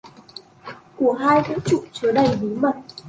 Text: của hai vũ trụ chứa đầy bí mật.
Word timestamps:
của 0.95 1.13
hai 1.13 1.41
vũ 1.41 1.55
trụ 1.65 1.83
chứa 1.93 2.11
đầy 2.11 2.35
bí 2.41 2.47
mật. 2.47 2.75